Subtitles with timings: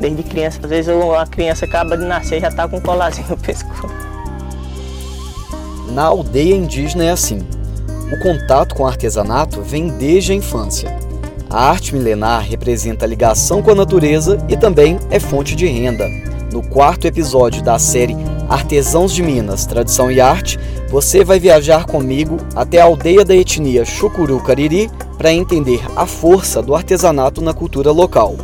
[0.00, 3.28] Desde criança, às vezes a criança acaba de nascer e já está com um colazinho
[3.28, 3.86] no pescoço.
[5.92, 7.46] Na aldeia indígena é assim.
[8.10, 10.96] O contato com o artesanato vem desde a infância.
[11.50, 16.06] A arte milenar representa a ligação com a natureza e também é fonte de renda.
[16.52, 18.16] No quarto episódio da série
[18.48, 20.58] Artesãos de Minas, Tradição e Arte,
[20.88, 26.60] você vai viajar comigo até a aldeia da etnia Chucuru Cariri para entender a força
[26.60, 28.36] do artesanato na cultura local.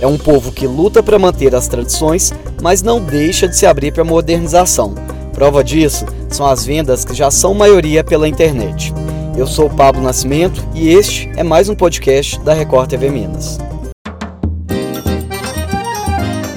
[0.00, 3.92] É um povo que luta para manter as tradições, mas não deixa de se abrir
[3.92, 4.94] para a modernização.
[5.32, 8.94] Prova disso são as vendas que já são maioria pela internet.
[9.36, 13.58] Eu sou o Pablo Nascimento e este é mais um podcast da Record TV Minas.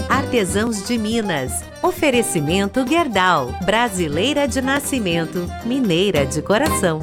[0.08, 1.64] Artesãos de Minas.
[1.82, 3.50] Oferecimento Gerdau.
[3.66, 7.00] Brasileira de nascimento, mineira de coração.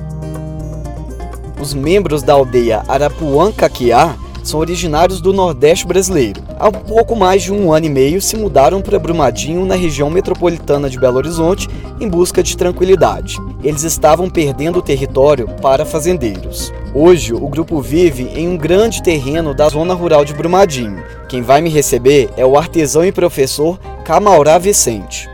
[1.60, 4.16] Os membros da aldeia Arapuã Caquiá
[4.48, 6.42] são originários do Nordeste brasileiro.
[6.58, 10.88] Há pouco mais de um ano e meio se mudaram para Brumadinho, na região metropolitana
[10.88, 11.68] de Belo Horizonte,
[12.00, 13.36] em busca de tranquilidade.
[13.62, 16.72] Eles estavam perdendo o território para fazendeiros.
[16.94, 21.04] Hoje, o grupo vive em um grande terreno da zona rural de Brumadinho.
[21.28, 25.28] Quem vai me receber é o artesão e professor Camaurá Vicente.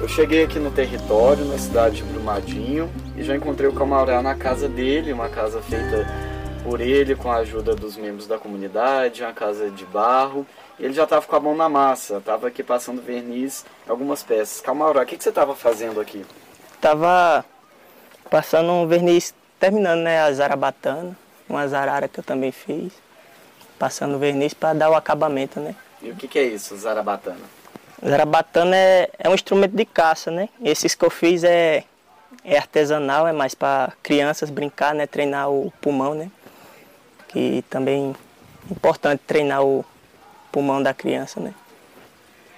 [0.00, 4.34] Eu cheguei aqui no território, na cidade de Brumadinho, e já encontrei o Camaurá na
[4.34, 6.33] casa dele, uma casa feita
[6.64, 10.46] por ele com a ajuda dos membros da comunidade, uma casa de barro.
[10.80, 14.62] Ele já estava com a mão na massa, estava aqui passando verniz em algumas peças.
[14.62, 16.24] Camaurá, o que, que você estava fazendo aqui?
[16.80, 17.44] Tava
[18.30, 21.14] passando um verniz, terminando né, a zarabatana,
[21.46, 22.92] uma zarara que eu também fiz.
[23.78, 25.74] Passando verniz para dar o acabamento, né?
[26.00, 27.44] E o que, que é isso, zarabatana?
[28.02, 30.48] Zarabatana é, é um instrumento de caça, né?
[30.62, 31.84] Esses que eu fiz é,
[32.42, 35.06] é artesanal, é mais para crianças brincar, né?
[35.06, 36.30] Treinar o pulmão, né?
[37.34, 38.14] Que também
[38.70, 39.84] é importante treinar o
[40.52, 41.52] pulmão da criança, né?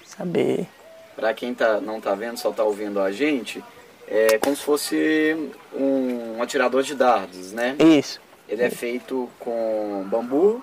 [0.05, 0.69] Saber.
[1.17, 3.65] Para quem tá, não tá vendo, só tá ouvindo a gente,
[4.07, 7.75] é como se fosse um, um atirador de dardos, né?
[7.79, 8.21] Isso.
[8.47, 10.63] Ele é feito com bambu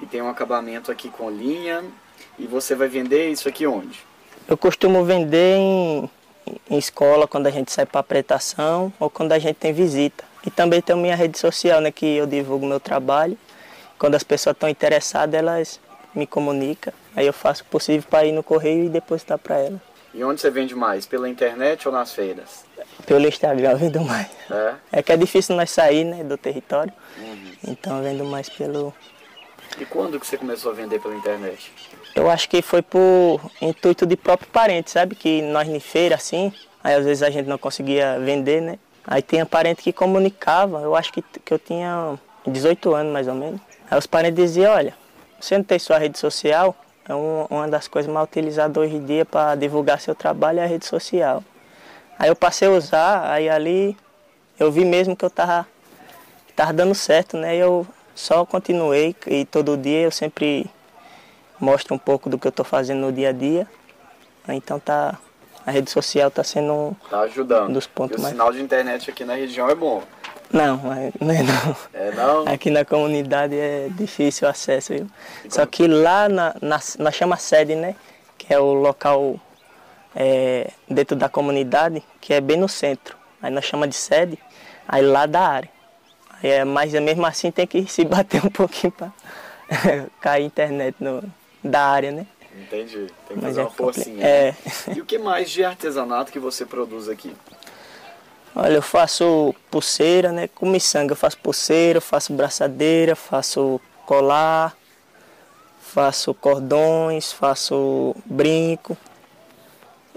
[0.00, 1.84] e tem um acabamento aqui com linha.
[2.38, 4.00] E você vai vender isso aqui onde?
[4.48, 6.10] Eu costumo vender em,
[6.70, 10.24] em escola quando a gente sai para apretação ou quando a gente tem visita.
[10.44, 13.38] E também tenho minha rede social, né, que eu divulgo meu trabalho.
[13.98, 15.80] Quando as pessoas estão interessadas, elas
[16.14, 16.92] me comunicam.
[17.14, 19.80] Aí eu faço o possível para ir no correio e depositar para ela.
[20.14, 21.06] E onde você vende mais?
[21.06, 22.64] Pela internet ou nas feiras?
[23.06, 24.28] Pelo Instagram eu vendo mais.
[24.50, 24.74] É?
[24.92, 26.92] É que é difícil nós sair né, do território.
[27.18, 27.52] Uhum.
[27.68, 28.92] Então eu vendo mais pelo.
[29.78, 31.72] E quando que você começou a vender pela internet?
[32.14, 35.14] Eu acho que foi por intuito de próprio parente, sabe?
[35.14, 36.52] Que nós em feira assim,
[36.84, 38.78] aí às vezes a gente não conseguia vender, né?
[39.06, 43.34] Aí tinha parente que comunicava, eu acho que, que eu tinha 18 anos mais ou
[43.34, 43.60] menos.
[43.90, 44.94] Aí os parentes diziam, olha,
[45.40, 46.74] você não tem sua rede social,
[47.08, 50.64] é um, uma das coisas mais utilizadas hoje em dia para divulgar seu trabalho é
[50.64, 51.42] a rede social.
[52.18, 53.96] Aí eu passei a usar, aí ali
[54.58, 55.66] eu vi mesmo que eu tava,
[56.54, 57.56] tava dando certo, né?
[57.56, 60.70] E eu só continuei e todo dia eu sempre
[61.58, 63.66] mostro um pouco do que eu estou fazendo no dia a dia.
[64.48, 65.18] Então tá,
[65.66, 67.72] a rede social está sendo um, tá ajudando.
[67.72, 68.32] dos pontos e o mais...
[68.32, 70.02] sinal de internet aqui na região é bom.
[70.52, 71.76] Não, não é não.
[71.94, 72.46] É não?
[72.46, 75.06] Aqui na comunidade é difícil o acesso, viu?
[75.48, 77.94] Só que lá na, na, na chama sede, né?
[78.36, 79.40] Que é o local
[80.14, 83.16] é, dentro da comunidade, que é bem no centro.
[83.40, 84.38] Aí nós chama de sede,
[84.86, 85.70] aí lá da área.
[86.42, 89.10] Aí é, mas mesmo assim tem que se bater um pouquinho para
[90.20, 91.22] cair a internet no,
[91.64, 92.26] da área, né?
[92.60, 93.06] Entendi.
[93.28, 94.26] Tem que Mas fazer é uma forcinha.
[94.26, 94.54] É.
[94.86, 94.96] Né?
[94.96, 97.34] E o que mais de artesanato que você produz aqui?
[98.54, 100.48] Olha, eu faço pulseira, né?
[100.48, 104.76] Com miçanga eu faço pulseira, faço braçadeira, faço colar,
[105.80, 108.96] faço cordões, faço brinco.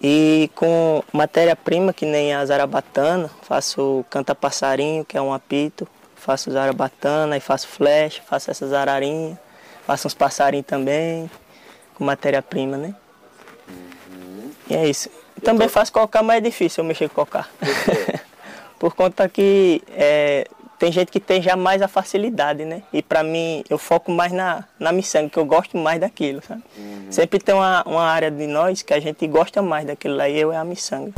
[0.04, 7.38] E com matéria-prima, que nem a zarabatana, faço canta-passarinho, que é um apito, faço zarabatana,
[7.38, 9.38] e faço flecha, faço essas ararinhas,
[9.86, 11.30] faço uns passarinhos também
[11.96, 12.96] com matéria-prima, né?
[13.68, 14.52] Uhum.
[14.70, 15.10] E é isso.
[15.44, 15.74] Também tô...
[15.74, 17.50] faço cocar, mas é difícil eu mexer com cocar.
[18.78, 20.48] Por conta que é,
[20.78, 22.84] tem gente que tem já mais a facilidade, né?
[22.92, 26.62] E para mim, eu foco mais na, na missão, que eu gosto mais daquilo, sabe?
[26.78, 27.08] Uhum.
[27.10, 30.38] Sempre tem uma, uma área de nós que a gente gosta mais daquilo lá, e
[30.38, 31.14] eu é a missão.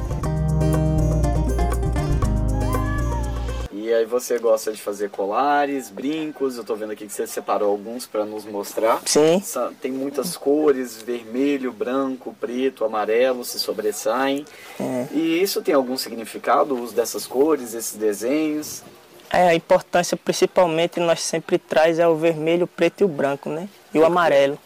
[3.98, 8.06] Aí você gosta de fazer colares, brincos, eu tô vendo aqui que você separou alguns
[8.06, 9.02] para nos mostrar.
[9.06, 9.42] Sim.
[9.82, 14.46] Tem muitas cores, vermelho, branco, preto, amarelo, se sobressaem.
[14.80, 15.08] É.
[15.12, 18.84] E isso tem algum significado, o uso dessas cores, esses desenhos?
[19.30, 23.50] É, a importância principalmente nós sempre traz é o vermelho, o preto e o branco,
[23.50, 23.68] né?
[23.94, 24.58] E o amarelo.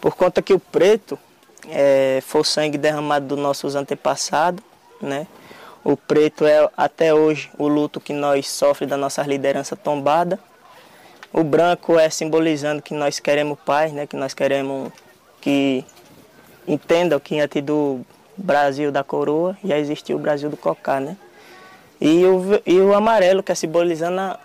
[0.00, 1.18] Por conta que o preto
[1.68, 4.64] é, foi o sangue derramado dos nossos antepassados,
[5.00, 5.26] né?
[5.84, 10.38] O preto é até hoje o luto que nós sofremos da nossa liderança tombada.
[11.32, 14.06] O branco é simbolizando que nós queremos paz, né?
[14.06, 14.92] Que nós queremos
[15.40, 15.84] que
[16.68, 18.00] entendam que antes do
[18.36, 21.16] Brasil da coroa já existiu o Brasil do cocá, né?
[22.00, 24.38] E o, e o amarelo, que é simbolizando a,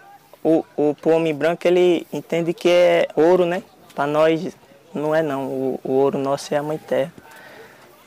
[0.43, 3.63] o, o homem branco, ele entende que é ouro, né?
[3.93, 4.55] Para nós
[4.93, 7.13] não é não, o, o, ouro nosso é a mãe terra.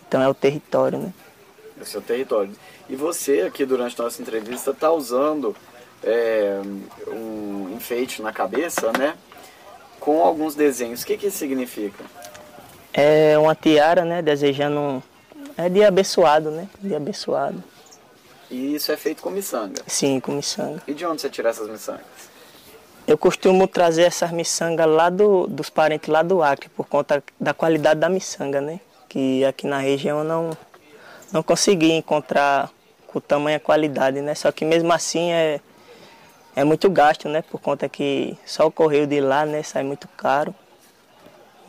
[0.09, 1.13] Então é o território, né?
[1.79, 2.53] É o seu território.
[2.91, 5.55] E você aqui durante a nossa entrevista está usando
[6.03, 6.61] é,
[7.07, 9.15] um enfeite na cabeça, né?
[10.01, 11.03] Com alguns desenhos.
[11.03, 12.05] O que, que isso significa?
[12.93, 14.21] É uma tiara, né?
[14.21, 15.01] Desejando.
[15.57, 16.69] É de abençoado, né?
[16.81, 17.63] De abençoado.
[18.51, 19.83] E isso é feito com miçanga?
[19.87, 20.83] Sim, com miçanga.
[20.89, 22.03] E de onde você tira essas miçangas?
[23.07, 27.55] Eu costumo trazer essas miçangas lá do, dos parentes lá do Acre, por conta da
[27.55, 28.81] qualidade da miçanga, né?
[29.09, 30.51] Que aqui na região eu não,
[31.33, 32.69] não consegui encontrar
[33.13, 34.35] com tamanha qualidade, né?
[34.35, 35.61] Só que mesmo assim é,
[36.55, 37.43] é muito gasto, né?
[37.43, 39.63] Por conta que só o correio de lá, né?
[39.63, 40.55] Sai muito caro.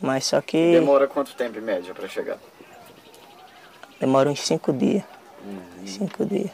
[0.00, 0.72] Mas só que...
[0.72, 2.38] Demora quanto tempo em média para chegar?
[4.00, 5.04] Demora uns cinco dias.
[5.44, 5.86] Uhum.
[5.86, 6.50] Cinco dias.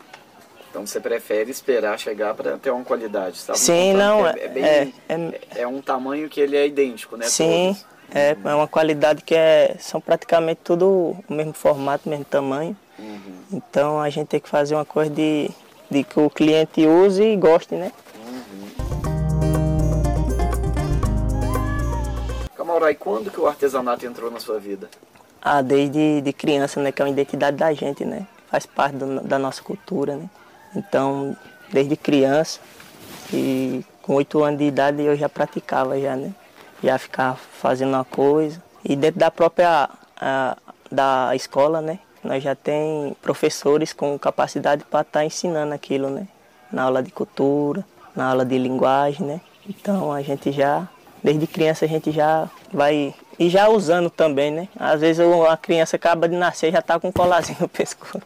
[0.70, 3.58] Então você prefere esperar chegar para ter uma qualidade, sabe?
[3.58, 7.26] Sim, não, é, é, bem, é, é, é, um tamanho que ele é idêntico, né?
[7.26, 7.74] Sim,
[8.14, 12.76] é, é uma qualidade que é, são praticamente tudo o mesmo formato, mesmo tamanho.
[13.52, 15.50] Então a gente tem que fazer uma coisa de,
[15.90, 17.90] de que o cliente use e goste, né?
[18.14, 18.68] Uhum.
[22.54, 24.90] Camaurai, quando que o artesanato entrou na sua vida?
[25.40, 26.92] Ah, desde de criança, né?
[26.92, 28.26] Que é uma identidade da gente, né?
[28.50, 30.28] Faz parte do, da nossa cultura, né?
[30.76, 31.34] Então,
[31.72, 32.60] desde criança,
[33.32, 36.34] e com oito anos de idade eu já praticava já, né?
[36.82, 38.62] Já ficava fazendo uma coisa.
[38.84, 39.88] E dentro da própria
[40.20, 40.56] a,
[40.90, 41.98] da escola, né?
[42.22, 46.26] Nós já tem professores com capacidade para estar tá ensinando aquilo, né?
[46.72, 47.84] Na aula de cultura,
[48.14, 49.40] na aula de linguagem, né?
[49.68, 50.88] Então a gente já,
[51.22, 54.68] desde criança a gente já vai e já usando também, né?
[54.78, 58.20] Às vezes a criança acaba de nascer e já está com um colarzinho no pescoço.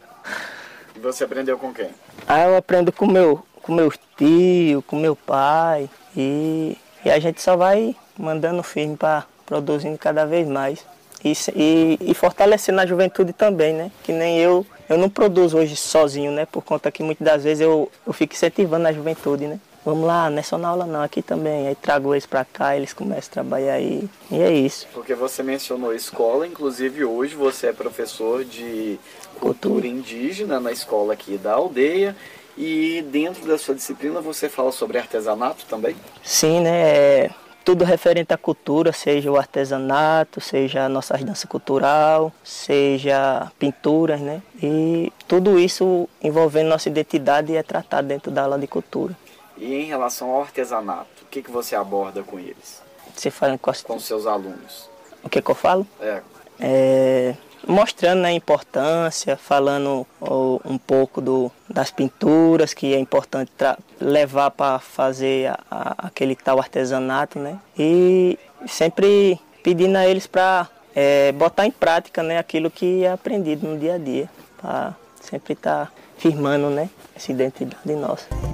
[0.95, 1.89] E você aprendeu com quem?
[2.27, 7.41] Aí eu aprendo com meu, com meus tios, com meu pai e, e a gente
[7.41, 10.85] só vai mandando firme para produzindo cada vez mais.
[11.23, 13.91] E, e, e fortalecendo a juventude também, né?
[14.03, 16.45] Que nem eu, eu não produzo hoje sozinho, né?
[16.45, 19.59] Por conta que muitas das vezes eu, eu fico incentivando a juventude, né?
[19.85, 21.67] Vamos lá, não é só na aula não, aqui também.
[21.67, 24.07] Aí trago eles para cá, eles começam a trabalhar aí.
[24.31, 24.87] E é isso.
[24.93, 28.97] Porque você mencionou escola, inclusive hoje você é professor de
[29.39, 32.15] cultura indígena na escola aqui da aldeia.
[32.57, 35.95] E dentro da sua disciplina você fala sobre artesanato também?
[36.23, 37.29] Sim, né?
[37.63, 44.41] Tudo referente à cultura, seja o artesanato, seja a nossa dança cultural, seja pinturas, né?
[44.61, 49.15] E tudo isso envolvendo nossa identidade é tratado dentro da aula de cultura.
[49.57, 52.81] E em relação ao artesanato, o que, que você aborda com eles?
[53.15, 54.89] Você fala com, com seus alunos?
[55.23, 55.87] O que, que eu falo?
[56.01, 56.21] É.
[56.59, 57.35] é
[57.67, 63.51] mostrando né, a importância, falando oh, um pouco do, das pinturas que é importante
[63.99, 67.57] levar para fazer a, a, aquele tal artesanato, né?
[67.77, 68.37] E
[68.67, 73.77] sempre pedindo a eles para é, botar em prática né, aquilo que é aprendido no
[73.77, 74.29] dia a dia,
[74.61, 78.52] para sempre estar tá firmando né, essa identidade nossa.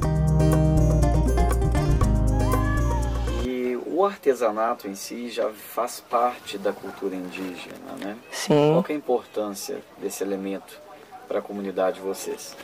[4.00, 8.16] O artesanato em si já faz parte da cultura indígena, né?
[8.32, 8.72] Sim.
[8.72, 10.80] Qual é a importância desse elemento
[11.28, 12.56] para a comunidade de vocês?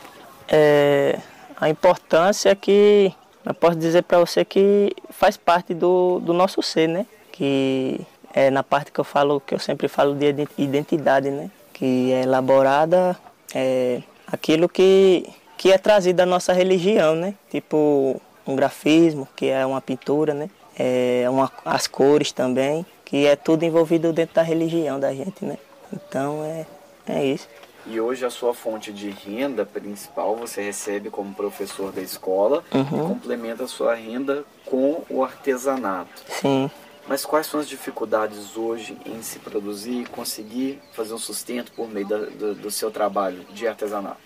[0.47, 1.19] É,
[1.59, 3.13] a importância é que
[3.45, 7.05] eu posso dizer para você que faz parte do, do nosso ser, né?
[7.33, 7.99] Que
[8.33, 11.51] é na parte que eu falo, que eu sempre falo de identidade, né?
[11.73, 13.13] Que é elaborada
[13.53, 15.27] é, aquilo que,
[15.57, 17.33] que é trazido da nossa religião, né?
[17.51, 20.49] Tipo um grafismo, que é uma pintura, né?
[20.77, 25.57] É, uma, as cores também, que é tudo envolvido dentro da religião da gente, né?
[25.93, 26.65] Então é,
[27.07, 27.47] é isso.
[27.87, 32.81] E hoje a sua fonte de renda principal você recebe como professor da escola uhum.
[32.81, 36.23] e complementa a sua renda com o artesanato.
[36.27, 36.69] Sim.
[37.07, 41.87] Mas quais são as dificuldades hoje em se produzir e conseguir fazer um sustento por
[41.87, 44.17] meio da, do, do seu trabalho de artesanato?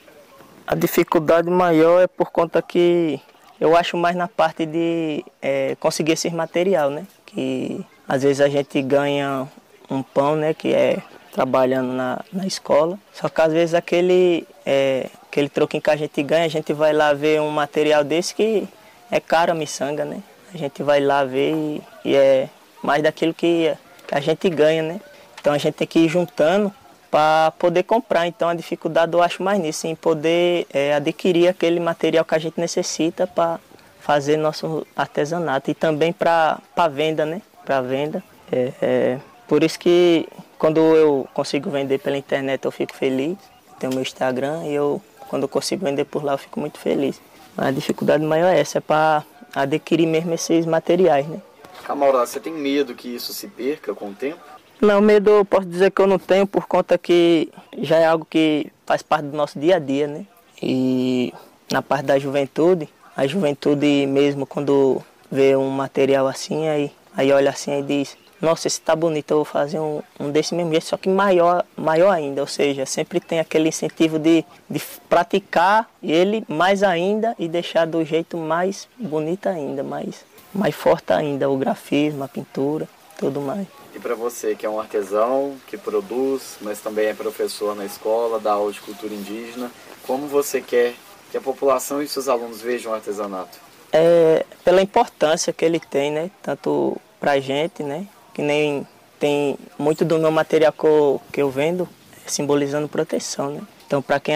[0.65, 3.19] A dificuldade maior é por conta que
[3.59, 7.05] eu acho mais na parte de é, conseguir esse material, né?
[7.25, 9.47] Que às vezes a gente ganha
[9.89, 10.53] um pão, né?
[10.53, 10.99] Que é
[11.31, 12.97] trabalhando na, na escola.
[13.13, 16.93] Só que às vezes aquele, é, aquele troquinho que a gente ganha, a gente vai
[16.93, 18.67] lá ver um material desse que
[19.11, 20.21] é caro a miçanga, né?
[20.53, 22.49] A gente vai lá ver e, e é
[22.81, 23.71] mais daquilo que,
[24.07, 25.01] que a gente ganha, né?
[25.39, 26.73] Então a gente tem que ir juntando
[27.09, 28.27] para poder comprar.
[28.27, 32.39] Então a dificuldade eu acho mais nisso, em poder é, adquirir aquele material que a
[32.39, 33.59] gente necessita para
[33.99, 36.59] fazer nosso artesanato e também para
[36.91, 37.41] venda, né?
[37.65, 38.23] Para venda.
[38.51, 43.37] É, é, por isso que quando eu consigo vender pela internet eu fico feliz.
[43.79, 47.21] Tenho meu Instagram e eu quando eu consigo vender por lá eu fico muito feliz.
[47.57, 49.23] A dificuldade maior é essa, é para
[49.53, 51.41] adquirir mesmo esses materiais, né?
[51.83, 54.39] Camaura, você tem medo que isso se perca com o tempo?
[54.81, 58.25] Não, medo eu posso dizer que eu não tenho por conta que já é algo
[58.29, 60.25] que faz parte do nosso dia a dia, né?
[60.63, 61.33] E
[61.69, 67.49] na parte da juventude, a juventude mesmo quando vê um material assim, aí, aí olha
[67.49, 70.85] assim e diz, nossa, esse tá bonito, eu vou fazer um, um desse mesmo jeito,
[70.85, 76.45] só que maior, maior ainda, ou seja, sempre tem aquele incentivo de, de praticar ele
[76.47, 82.23] mais ainda e deixar do jeito mais bonito ainda, mais, mais forte ainda, o grafismo,
[82.23, 82.87] a pintura,
[83.19, 83.67] tudo mais.
[83.93, 88.39] E para você que é um artesão, que produz, mas também é professor na escola,
[88.39, 89.69] dá aula de cultura indígena,
[90.07, 90.95] como você quer
[91.29, 93.59] que a população e seus alunos vejam o artesanato?
[93.91, 96.31] É, pela importância que ele tem, né?
[96.41, 98.07] Tanto para a gente, né?
[98.33, 98.87] Que nem
[99.19, 101.87] tem muito do meu material que eu, que eu vendo
[102.25, 103.61] simbolizando proteção, né?
[103.85, 104.35] Então, para quem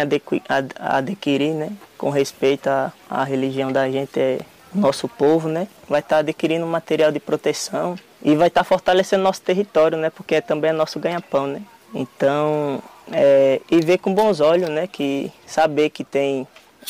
[0.80, 4.40] adquirir, né, com respeito à, à religião da gente, é
[4.74, 9.24] nosso povo, né, vai estar tá adquirindo material de proteção e vai estar tá fortalecendo
[9.24, 10.10] nosso território, né?
[10.10, 11.62] Porque também é nosso ganha-pão, né?
[11.94, 14.88] Então, é, e ver com bons olhos, né?
[14.88, 16.48] Que saber que tem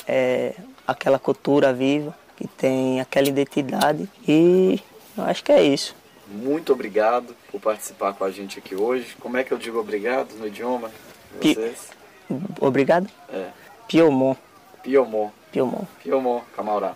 [0.07, 0.53] é,
[0.87, 4.79] aquela cultura viva, que tem aquela identidade e
[5.17, 5.95] eu acho que é isso.
[6.27, 9.15] Muito obrigado por participar com a gente aqui hoje.
[9.19, 10.89] Como é que eu digo obrigado no idioma?
[11.41, 11.89] Vocês?
[12.59, 13.07] Obrigado?
[13.31, 13.49] É.
[13.87, 14.35] Piomon.
[14.81, 15.29] Piomon.
[15.51, 15.85] Piomon.
[16.01, 16.93] Piomon, Camaurá.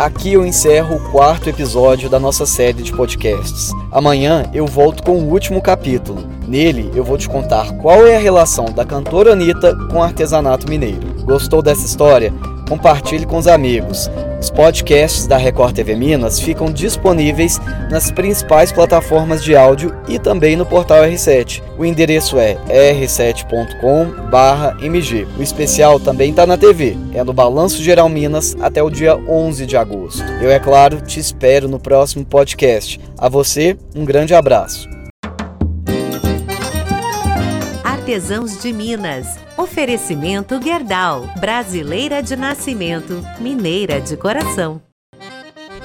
[0.00, 3.70] Aqui eu encerro o quarto episódio da nossa série de podcasts.
[3.92, 6.26] Amanhã eu volto com o último capítulo.
[6.48, 10.66] Nele eu vou te contar qual é a relação da cantora Anitta com o artesanato
[10.66, 11.22] mineiro.
[11.22, 12.32] Gostou dessa história?
[12.66, 14.08] Compartilhe com os amigos.
[14.40, 20.56] Os podcasts da Record TV Minas ficam disponíveis nas principais plataformas de áudio e também
[20.56, 21.62] no portal R7.
[21.76, 25.26] O endereço é r7.com/mg.
[25.38, 26.96] O especial também está na TV.
[27.12, 30.24] É no Balanço Geral Minas até o dia 11 de agosto.
[30.40, 32.98] Eu, é claro, te espero no próximo podcast.
[33.18, 34.88] A você, um grande abraço.
[38.10, 39.38] Artesãos de Minas.
[39.56, 41.28] Oferecimento Gerdau.
[41.38, 44.82] Brasileira de nascimento, mineira de coração.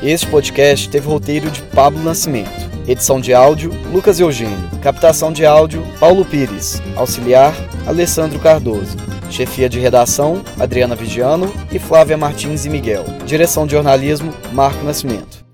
[0.02, 2.50] Este podcast teve roteiro de Pablo Nascimento.
[2.88, 4.58] Edição de áudio, Lucas Eugênio.
[4.82, 6.82] Captação de áudio, Paulo Pires.
[6.96, 7.54] Auxiliar,
[7.86, 8.98] Alessandro Cardoso.
[9.30, 13.06] Chefia de redação, Adriana Vigiano e Flávia Martins e Miguel.
[13.28, 15.45] Direção de jornalismo, Marco Nascimento.